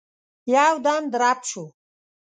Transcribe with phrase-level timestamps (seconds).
[0.53, 1.63] يودم درب شو.